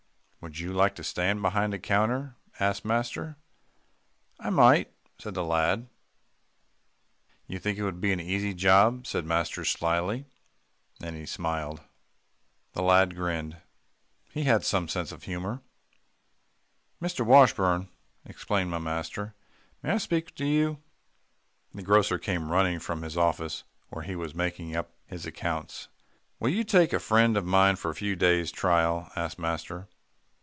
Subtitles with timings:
[0.43, 3.37] "Would you like to stand behind a counter?" asked master.
[4.39, 5.87] "I might," said the lad.
[7.45, 10.25] "You think it would be an easy job?" said master slyly.
[10.99, 11.81] Then he smiled.
[12.73, 13.57] The lad grinned.
[14.31, 15.61] He had some sense of humour.
[16.99, 17.23] "Mr.
[17.23, 17.89] Washburn!"
[18.25, 19.35] exclaimed my master,
[19.83, 20.81] "may I speak to you?"
[21.71, 25.87] The grocer came running from his office where he was making up his accounts.
[26.39, 29.87] "Will you take a friend of mine for a few days' trial?" asked master.